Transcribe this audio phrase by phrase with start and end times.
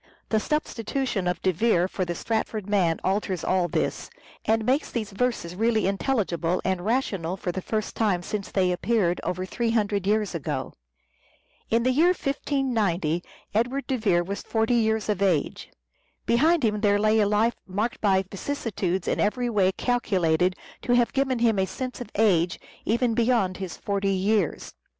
[0.29, 4.09] The substitution of De Vere for the Stratford man alters all this,
[4.45, 9.21] and makes these verses really intelligible and rational for the first time since they appeared—
[9.23, 10.73] over three hundred years ago.
[11.69, 15.69] In the year 1590 Edward de Vere was forty years of age.
[16.25, 21.13] Behind him there lay a life marked by vicissitudes in every way calculated to have
[21.13, 24.73] given him a sense of age even beyond his forty years.